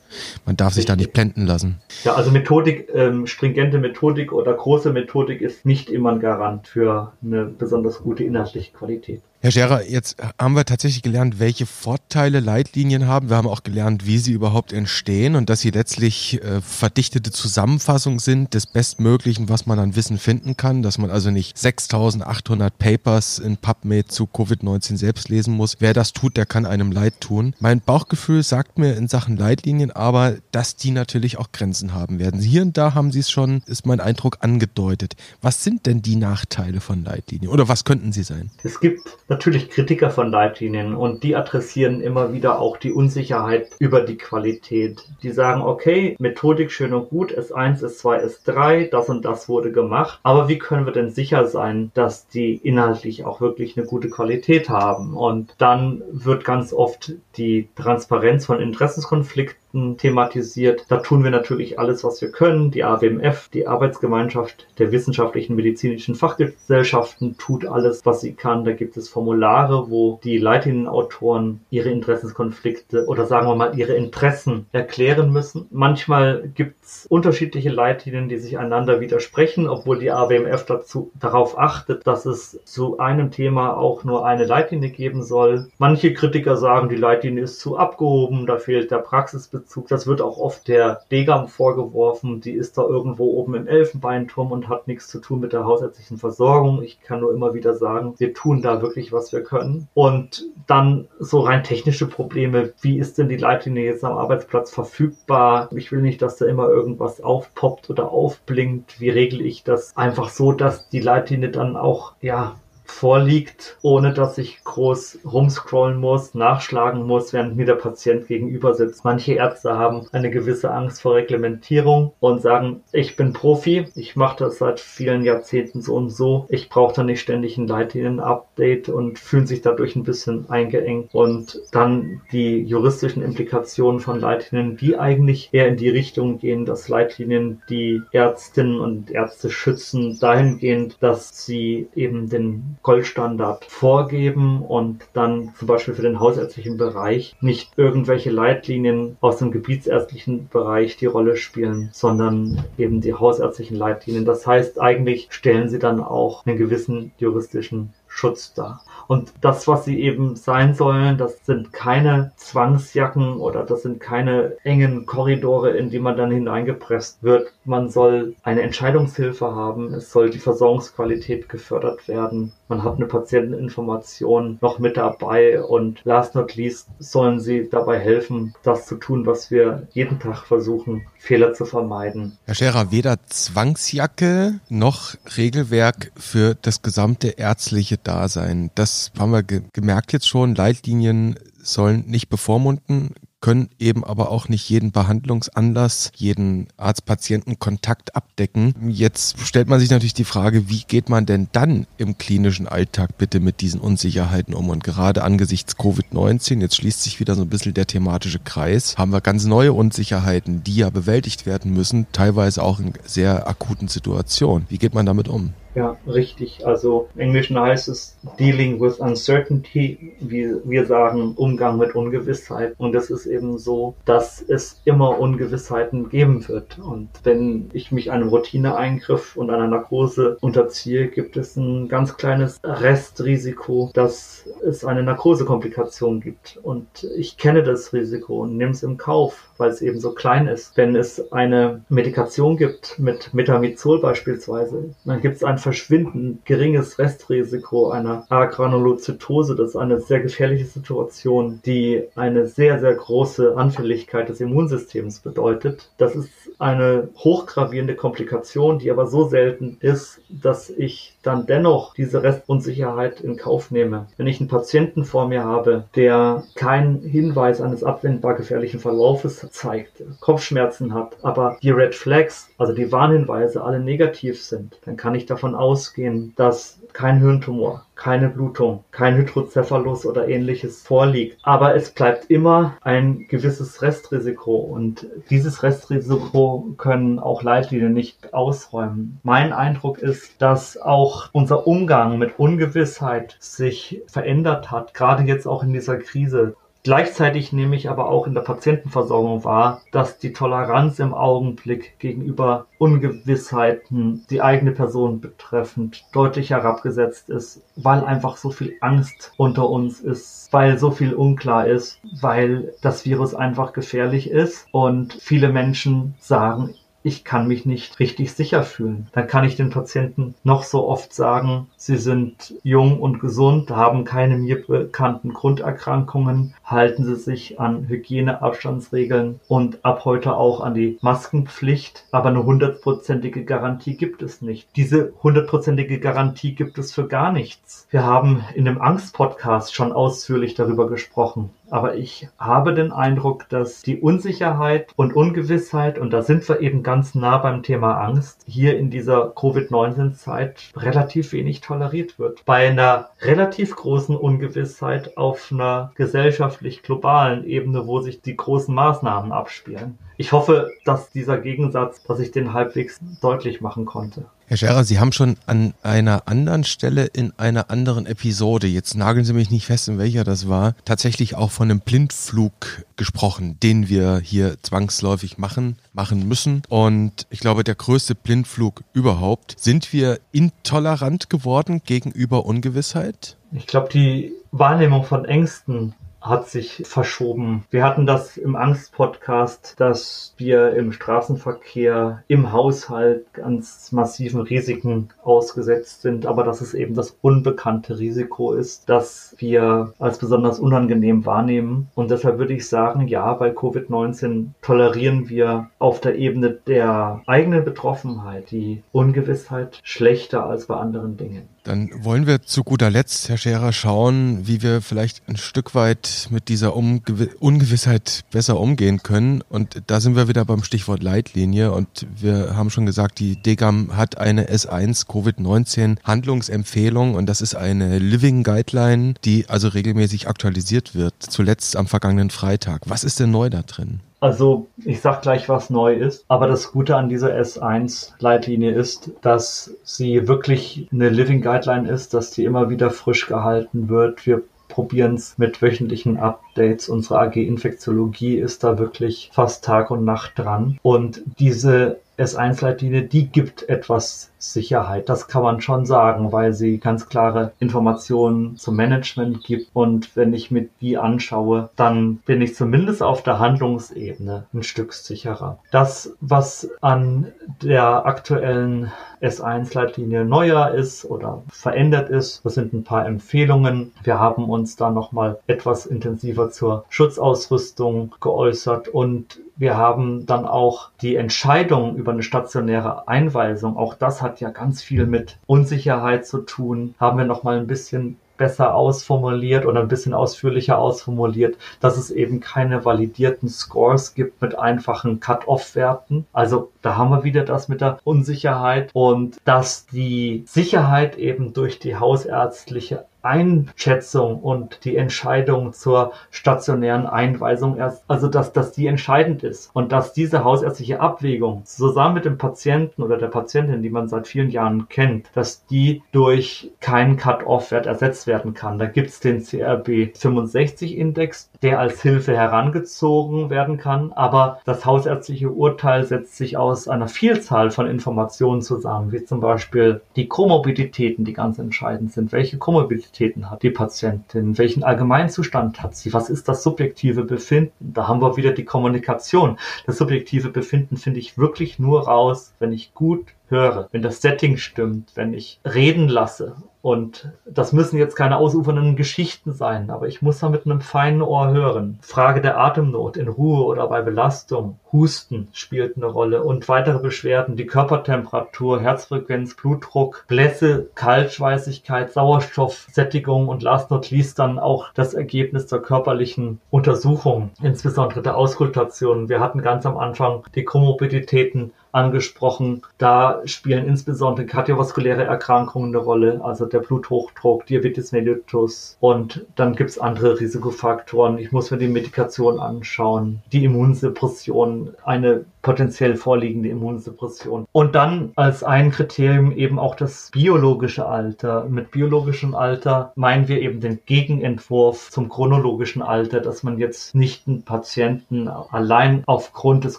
[0.44, 1.80] Man darf sich da nicht blenden lassen.
[2.02, 7.12] Ja, also Methodik, ähm, stringente Methodik oder große Methodik ist nicht immer ein Garant für
[7.22, 9.22] eine besonders gute inhaltliche Qualität.
[9.42, 13.30] Herr Scherer, jetzt haben wir tatsächlich gelernt, welche Vorteile Leitlinien haben.
[13.30, 18.18] Wir haben auch gelernt, wie sie überhaupt entstehen und dass sie letztlich äh, verdichtete Zusammenfassungen
[18.18, 23.38] sind des Bestmöglichen, was man an Wissen finden kann, dass man also nicht 6800 Papers
[23.38, 25.76] in PubMed zu Covid-19 selbst lesen muss.
[25.78, 27.54] Wer das tut, der kann einem leid tun.
[27.60, 32.42] Mein Bauchgefühl sagt mir in Sachen Leitlinien aber, dass die natürlich auch Grenzen haben werden.
[32.42, 35.16] Hier und da haben sie es schon, ist mein Eindruck, angedeutet.
[35.40, 38.50] Was sind denn die Nachteile von Leitlinien oder was könnten sie sein?
[38.62, 44.02] Es gibt natürlich Kritiker von Leitlinien und die adressieren immer wieder auch die Unsicherheit über
[44.02, 45.04] die Qualität.
[45.22, 50.18] Die sagen, okay, Methodik schön und gut, S1, S2, S3, das und das wurde gemacht,
[50.24, 54.68] aber wie können wir denn sicher sein, dass die inhaltlich auch wirklich eine gute Qualität
[54.68, 55.16] haben?
[55.16, 60.86] Und dann wird ganz oft die Transparenz von Interessenskonflikten Aspekten thematisiert.
[60.88, 62.70] Da tun wir natürlich alles, was wir können.
[62.70, 68.64] Die AWMF, die Arbeitsgemeinschaft der wissenschaftlichen medizinischen Fachgesellschaften, tut alles, was sie kann.
[68.64, 74.66] Da gibt es Formulare, wo die Leitlinienautoren ihre Interessenskonflikte oder sagen wir mal ihre Interessen
[74.72, 75.66] erklären müssen.
[75.70, 82.06] Manchmal gibt es unterschiedliche Leitlinien, die sich einander widersprechen, obwohl die AWMF dazu, darauf achtet,
[82.06, 85.68] dass es zu einem Thema auch nur eine Leitlinie geben soll.
[85.78, 89.88] Manche Kritiker sagen, die Leitlinie ist zu abgehoben, da fehlt der Praxisbezug Bezug.
[89.88, 92.40] Das wird auch oft der Degam vorgeworfen.
[92.40, 96.18] Die ist da irgendwo oben im Elfenbeinturm und hat nichts zu tun mit der hausärztlichen
[96.18, 96.82] Versorgung.
[96.82, 99.88] Ich kann nur immer wieder sagen, wir tun da wirklich, was wir können.
[99.94, 102.72] Und dann so rein technische Probleme.
[102.80, 105.68] Wie ist denn die Leitlinie jetzt am Arbeitsplatz verfügbar?
[105.74, 109.00] Ich will nicht, dass da immer irgendwas aufpoppt oder aufblinkt.
[109.00, 109.96] Wie regle ich das?
[109.96, 112.56] Einfach so, dass die Leitlinie dann auch, ja,
[112.90, 119.04] vorliegt, ohne dass ich groß rumscrollen muss, nachschlagen muss, während mir der Patient gegenüber sitzt.
[119.04, 124.44] Manche Ärzte haben eine gewisse Angst vor Reglementierung und sagen, ich bin Profi, ich mache
[124.44, 129.18] das seit vielen Jahrzehnten so und so, ich brauche da nicht ständig ein Leitlinien-Update und
[129.18, 131.14] fühlen sich dadurch ein bisschen eingeengt.
[131.14, 136.88] Und dann die juristischen Implikationen von Leitlinien, die eigentlich eher in die Richtung gehen, dass
[136.88, 145.52] Leitlinien die Ärztinnen und Ärzte schützen, dahingehend, dass sie eben den Goldstandard vorgeben und dann
[145.58, 151.36] zum Beispiel für den hausärztlichen Bereich nicht irgendwelche Leitlinien aus dem gebietsärztlichen Bereich die Rolle
[151.36, 154.24] spielen, sondern eben die hausärztlichen Leitlinien.
[154.24, 158.82] Das heißt, eigentlich stellen sie dann auch einen gewissen juristischen Schutz dar.
[159.08, 164.56] Und das, was sie eben sein sollen, das sind keine Zwangsjacken oder das sind keine
[164.62, 167.52] engen Korridore, in die man dann hineingepresst wird.
[167.64, 169.94] Man soll eine Entscheidungshilfe haben.
[169.94, 172.52] Es soll die Versorgungsqualität gefördert werden.
[172.68, 178.54] Man hat eine Patienteninformation noch mit dabei und last not least sollen sie dabei helfen,
[178.62, 182.38] das zu tun, was wir jeden Tag versuchen, Fehler zu vermeiden.
[182.46, 188.70] Herr Scherer, weder Zwangsjacke noch Regelwerk für das gesamte ärztliche Dasein.
[188.74, 190.54] Das haben wir ge gemerkt jetzt schon.
[190.54, 198.74] Leitlinien sollen nicht bevormunden, können eben aber auch nicht jeden Behandlungsanlass, jeden Arzt-Patienten-Kontakt abdecken.
[198.88, 203.16] Jetzt stellt man sich natürlich die Frage, wie geht man denn dann im klinischen Alltag
[203.18, 204.68] bitte mit diesen Unsicherheiten um?
[204.68, 209.12] Und gerade angesichts Covid-19, jetzt schließt sich wieder so ein bisschen der thematische Kreis, haben
[209.12, 214.66] wir ganz neue Unsicherheiten, die ja bewältigt werden müssen, teilweise auch in sehr akuten Situationen.
[214.68, 215.54] Wie geht man damit um?
[215.74, 216.66] Ja, richtig.
[216.66, 220.14] Also im Englischen heißt es Dealing with Uncertainty.
[220.20, 222.74] wie wir sagen Umgang mit Ungewissheit.
[222.78, 226.78] Und es ist eben so, dass es immer Ungewissheiten geben wird.
[226.78, 232.60] Und wenn ich mich einem Routineeingriff und einer Narkose unterziehe, gibt es ein ganz kleines
[232.64, 236.58] Restrisiko, dass es eine Narkosekomplikation gibt.
[236.62, 240.46] Und ich kenne das Risiko und nehme es im Kauf, weil es eben so klein
[240.46, 240.76] ist.
[240.76, 247.90] Wenn es eine Medikation gibt mit Metamizol beispielsweise, dann gibt es ein verschwindend geringes Restrisiko
[247.90, 249.54] einer A-Granulozytose.
[249.54, 255.90] Das ist eine sehr gefährliche Situation, die eine sehr, sehr große Anfälligkeit des Immunsystems bedeutet.
[255.98, 262.22] Das ist eine hochgravierende Komplikation, die aber so selten ist, dass ich dann dennoch diese
[262.22, 264.06] Restunsicherheit in Kauf nehme.
[264.16, 270.02] Wenn ich einen Patienten vor mir habe, der keinen Hinweis eines abwendbar gefährlichen Verlaufes zeigt,
[270.20, 275.26] Kopfschmerzen hat, aber die Red Flags, also die Warnhinweise alle negativ sind, dann kann ich
[275.26, 281.38] davon ausgehen, dass kein Hirntumor, keine Blutung, kein Hydrocephalus oder ähnliches vorliegt.
[281.42, 289.20] Aber es bleibt immer ein gewisses Restrisiko und dieses Restrisiko können auch Leitlinien nicht ausräumen.
[289.22, 295.62] Mein Eindruck ist, dass auch unser Umgang mit Ungewissheit sich verändert hat, gerade jetzt auch
[295.62, 296.56] in dieser Krise.
[296.82, 302.66] Gleichzeitig nehme ich aber auch in der Patientenversorgung wahr, dass die Toleranz im Augenblick gegenüber
[302.78, 310.00] Ungewissheiten, die eigene Person betreffend, deutlich herabgesetzt ist, weil einfach so viel Angst unter uns
[310.00, 314.66] ist, weil so viel unklar ist, weil das Virus einfach gefährlich ist.
[314.72, 319.08] Und viele Menschen sagen, ich kann mich nicht richtig sicher fühlen.
[319.12, 324.04] Dann kann ich den Patienten noch so oft sagen, sie sind jung und gesund, haben
[324.04, 330.98] keine mir bekannten Grunderkrankungen, halten sie sich an Hygieneabstandsregeln und ab heute auch an die
[331.00, 332.04] Maskenpflicht.
[332.10, 334.68] Aber eine hundertprozentige Garantie gibt es nicht.
[334.76, 337.86] Diese hundertprozentige Garantie gibt es für gar nichts.
[337.90, 341.50] Wir haben in dem Angst-Podcast schon ausführlich darüber gesprochen.
[341.70, 346.82] Aber ich habe den Eindruck, dass die Unsicherheit und Ungewissheit, und da sind wir eben
[346.82, 352.44] ganz nah beim Thema Angst, hier in dieser Covid-19-Zeit relativ wenig toleriert wird.
[352.44, 359.30] Bei einer relativ großen Ungewissheit auf einer gesellschaftlich globalen Ebene, wo sich die großen Maßnahmen
[359.30, 359.96] abspielen.
[360.16, 364.26] Ich hoffe, dass dieser Gegensatz, dass ich den halbwegs deutlich machen konnte.
[364.50, 369.24] Herr Scherer, Sie haben schon an einer anderen Stelle in einer anderen Episode, jetzt nageln
[369.24, 373.88] Sie mich nicht fest, in welcher das war, tatsächlich auch von einem Blindflug gesprochen, den
[373.88, 376.62] wir hier zwangsläufig machen, machen müssen.
[376.68, 379.54] Und ich glaube, der größte Blindflug überhaupt.
[379.56, 383.36] Sind wir intolerant geworden gegenüber Ungewissheit?
[383.52, 387.64] Ich glaube, die Wahrnehmung von Ängsten hat sich verschoben.
[387.70, 396.02] Wir hatten das im Angst-Podcast, dass wir im Straßenverkehr, im Haushalt ganz massiven Risiken ausgesetzt
[396.02, 401.88] sind, aber dass es eben das unbekannte Risiko ist, das wir als besonders unangenehm wahrnehmen.
[401.94, 407.64] Und deshalb würde ich sagen, ja, bei Covid-19 tolerieren wir auf der Ebene der eigenen
[407.64, 411.48] Betroffenheit die Ungewissheit schlechter als bei anderen Dingen.
[411.62, 416.09] Dann wollen wir zu guter Letzt, Herr Scherer, schauen, wie wir vielleicht ein Stück weit
[416.30, 419.42] mit dieser Umgew Ungewissheit besser umgehen können.
[419.48, 421.72] Und da sind wir wieder beim Stichwort Leitlinie.
[421.72, 427.14] Und wir haben schon gesagt, die DGAM hat eine S1 Covid-19 Handlungsempfehlung.
[427.14, 431.14] Und das ist eine Living Guideline, die also regelmäßig aktualisiert wird.
[431.20, 432.82] Zuletzt am vergangenen Freitag.
[432.86, 434.00] Was ist denn neu da drin?
[434.20, 439.72] Also ich sag gleich, was neu ist, aber das Gute an dieser S1-Leitlinie ist, dass
[439.82, 444.26] sie wirklich eine Living Guideline ist, dass die immer wieder frisch gehalten wird.
[444.26, 446.88] Wir probieren es mit wöchentlichen Updates.
[446.88, 450.78] Unsere AG Infektiologie ist da wirklich fast Tag und Nacht dran.
[450.82, 455.08] Und diese S1-Leitlinie, die gibt etwas Sicherheit.
[455.08, 459.70] Das kann man schon sagen, weil sie ganz klare Informationen zum Management gibt.
[459.74, 464.92] Und wenn ich mir die anschaue, dann bin ich zumindest auf der Handlungsebene ein Stück
[464.92, 465.58] sicherer.
[465.70, 473.06] Das, was an der aktuellen S1-Leitlinie neuer ist oder verändert ist, das sind ein paar
[473.06, 473.92] Empfehlungen.
[474.02, 480.88] Wir haben uns da nochmal etwas intensiver zur Schutzausrüstung geäußert und wir haben dann auch
[481.02, 483.76] die Entscheidung über eine stationäre Einweisung.
[483.76, 486.94] Auch das hat ja ganz viel mit Unsicherheit zu tun.
[486.98, 492.10] Haben wir noch mal ein bisschen besser ausformuliert oder ein bisschen ausführlicher ausformuliert, dass es
[492.10, 496.24] eben keine validierten Scores gibt mit einfachen Cut-off-Werten.
[496.32, 501.78] Also da haben wir wieder das mit der Unsicherheit und dass die Sicherheit eben durch
[501.78, 509.42] die hausärztliche Einschätzung und die Entscheidung zur stationären Einweisung erst, also dass, dass die entscheidend
[509.42, 514.08] ist und dass diese hausärztliche Abwägung zusammen mit dem Patienten oder der Patientin, die man
[514.08, 518.78] seit vielen Jahren kennt, dass die durch keinen Cut-off-Wert ersetzt werden kann.
[518.78, 524.86] Da gibt es den CRB 65 Index, der als Hilfe herangezogen werden kann, aber das
[524.86, 531.24] hausärztliche Urteil setzt sich aus einer Vielzahl von Informationen zusammen, wie zum Beispiel die Komorbiditäten,
[531.24, 532.32] die ganz entscheidend sind.
[532.32, 534.56] Welche Komorbiditäten hat die Patientin?
[534.58, 536.12] Welchen Allgemeinzustand hat sie?
[536.12, 537.92] Was ist das subjektive Befinden?
[537.92, 539.58] Da haben wir wieder die Kommunikation.
[539.86, 544.56] Das subjektive Befinden finde ich wirklich nur raus, wenn ich gut höre, wenn das Setting
[544.56, 546.56] stimmt, wenn ich reden lasse.
[546.82, 551.20] Und das müssen jetzt keine ausufernden Geschichten sein, aber ich muss da mit einem feinen
[551.20, 551.98] Ohr hören.
[552.00, 557.56] Frage der Atemnot in Ruhe oder bei Belastung, Husten spielt eine Rolle und weitere Beschwerden,
[557.56, 565.66] die Körpertemperatur, Herzfrequenz, Blutdruck, Blässe, Kaltschweißigkeit, Sauerstoffsättigung und last not least dann auch das Ergebnis
[565.66, 569.28] der körperlichen Untersuchung, insbesondere der Auskultation.
[569.28, 572.82] Wir hatten ganz am Anfang die Komorbiditäten angesprochen.
[572.98, 579.90] Da spielen insbesondere kardiovaskuläre Erkrankungen eine Rolle, also der Bluthochdruck, Diabetes mellitus und dann gibt
[579.90, 581.38] es andere Risikofaktoren.
[581.38, 587.66] Ich muss mir die Medikation anschauen, die Immunsuppression, eine potenziell vorliegende Immunsuppression.
[587.72, 591.66] Und dann als ein Kriterium eben auch das biologische Alter.
[591.68, 597.46] Mit biologischem Alter meinen wir eben den Gegenentwurf zum chronologischen Alter, dass man jetzt nicht
[597.46, 599.98] einen Patienten allein aufgrund des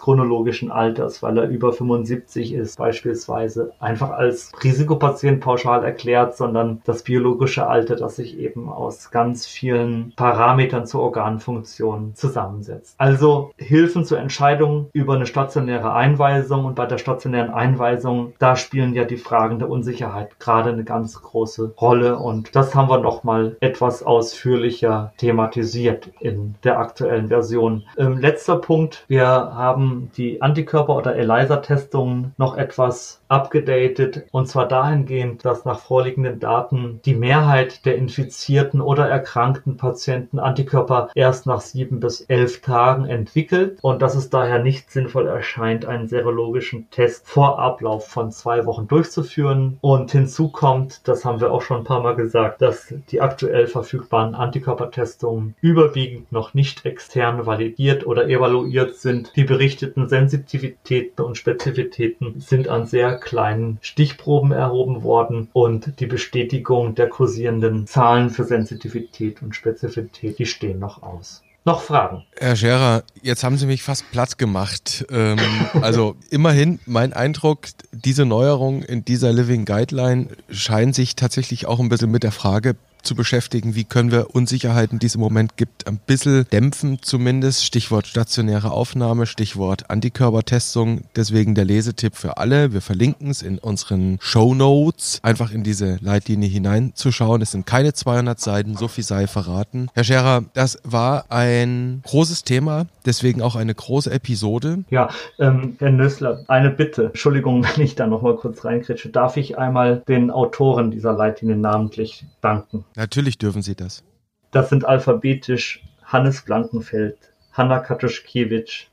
[0.00, 7.02] chronologischen Alters, weil er über 75 ist, beispielsweise einfach als Risikopatient pauschal erklärt, sondern das
[7.02, 12.94] biologische Alter, das sich eben aus ganz vielen Parametern zur Organfunktion zusammensetzt.
[12.98, 18.94] Also Hilfen zur Entscheidung über eine stationäre Einweisung und bei der stationären Einweisung, da spielen
[18.94, 23.58] ja die Fragen der Unsicherheit gerade eine ganz große Rolle und das haben wir nochmal
[23.60, 27.84] etwas ausführlicher thematisiert in der aktuellen Version.
[27.98, 35.44] Ähm, letzter Punkt, wir haben die Antikörper- oder ELISA-Testungen noch etwas abgedatet und zwar dahingehend,
[35.44, 42.00] dass nach vorliegenden Daten die Mehrheit der infizierten oder erkrankten Patienten Antikörper erst nach sieben
[42.00, 47.58] bis elf Tagen entwickelt und dass es daher nicht sinnvoll erscheint, einen serologischen Test vor
[47.58, 49.76] Ablauf von zwei Wochen durchzuführen.
[49.80, 53.66] Und hinzu kommt, das haben wir auch schon ein paar Mal gesagt, dass die aktuell
[53.66, 59.32] verfügbaren Antikörpertestungen überwiegend noch nicht extern validiert oder evaluiert sind.
[59.34, 66.94] Die berichteten Sensitivitäten und Spezifitäten sind an sehr kleinen Stichproben erhoben worden und die Bestätigung
[66.94, 71.42] der kursierenden Zahlen für Sensitivität und Spezifität, die stehen noch aus.
[71.64, 72.24] Noch Fragen?
[72.38, 75.06] Herr Scherer, jetzt haben Sie mich fast platt gemacht.
[75.10, 75.38] Ähm,
[75.80, 81.88] also immerhin, mein Eindruck, diese Neuerung in dieser Living Guideline scheint sich tatsächlich auch ein
[81.88, 83.74] bisschen mit der Frage zu beschäftigen.
[83.74, 87.64] Wie können wir Unsicherheiten, die es im Moment gibt, ein bisschen dämpfen zumindest?
[87.64, 91.02] Stichwort stationäre Aufnahme, Stichwort Antikörpertestung.
[91.16, 92.72] Deswegen der Lesetipp für alle.
[92.72, 95.20] Wir verlinken es in unseren Show Notes.
[95.22, 97.42] Einfach in diese Leitlinie hineinzuschauen.
[97.42, 99.88] Es sind keine 200 Seiten, so viel sei verraten.
[99.94, 104.84] Herr Scherer, das war ein großes Thema, deswegen auch eine große Episode.
[104.90, 107.06] Ja, ähm, Herr Nössler, eine Bitte.
[107.06, 109.08] Entschuldigung, wenn ich da nochmal kurz reinkritsche.
[109.08, 112.84] Darf ich einmal den Autoren dieser Leitlinie namentlich danken?
[112.96, 114.02] Natürlich dürfen Sie das.
[114.50, 117.16] Das sind alphabetisch Hannes Blankenfeld,
[117.52, 118.86] Hanna Katuschkiewicz,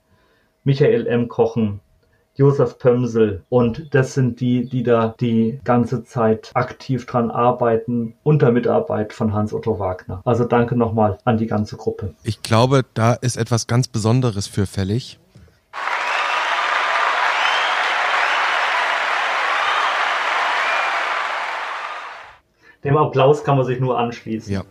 [0.63, 1.27] Michael M.
[1.27, 1.81] Kochen,
[2.39, 8.53] Josef Pömsel und das sind die, die da die ganze Zeit aktiv dran arbeiten unter
[8.53, 10.21] Mitarbeit von Hans-Otto Wagner.
[10.23, 12.13] Also danke nochmal an die ganze Gruppe.
[12.23, 15.19] Ich glaube, da ist etwas ganz Besonderes für fällig.
[22.83, 24.51] Dem Applaus kann man sich nur anschließen.
[24.53, 24.63] Ja.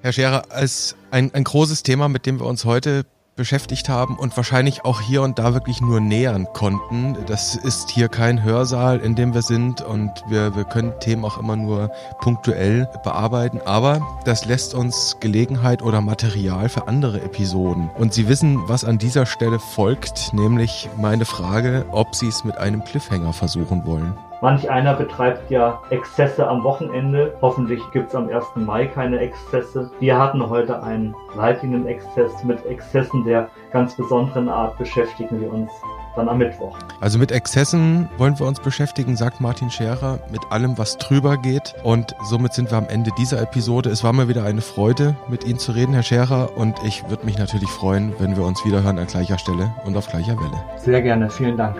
[0.00, 3.04] Herr Scherer, als ein, ein großes Thema, mit dem wir uns heute
[3.34, 7.16] beschäftigt haben und wahrscheinlich auch hier und da wirklich nur nähern konnten.
[7.26, 11.38] Das ist hier kein Hörsaal, in dem wir sind und wir, wir können Themen auch
[11.38, 11.90] immer nur
[12.20, 13.60] punktuell bearbeiten.
[13.64, 17.90] Aber das lässt uns Gelegenheit oder Material für andere Episoden.
[17.98, 22.56] Und Sie wissen, was an dieser Stelle folgt, nämlich meine Frage, ob Sie es mit
[22.56, 24.16] einem Cliffhanger versuchen wollen.
[24.46, 27.36] Manch einer betreibt ja Exzesse am Wochenende.
[27.42, 28.44] Hoffentlich gibt es am 1.
[28.54, 29.90] Mai keine Exzesse.
[29.98, 32.44] Wir hatten heute einen Leitlinien-Exzess.
[32.44, 35.72] Mit Exzessen der ganz besonderen Art beschäftigen wir uns
[36.14, 36.78] dann am Mittwoch.
[37.00, 41.74] Also mit Exzessen wollen wir uns beschäftigen, sagt Martin Scherer, mit allem, was drüber geht.
[41.82, 43.90] Und somit sind wir am Ende dieser Episode.
[43.90, 46.56] Es war mir wieder eine Freude, mit Ihnen zu reden, Herr Scherer.
[46.56, 50.08] Und ich würde mich natürlich freuen, wenn wir uns wiederhören an gleicher Stelle und auf
[50.08, 50.62] gleicher Welle.
[50.76, 51.30] Sehr gerne.
[51.30, 51.76] Vielen Dank.